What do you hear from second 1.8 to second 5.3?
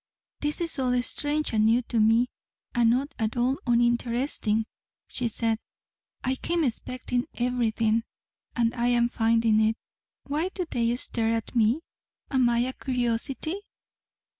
to me and not at all uninteresting," she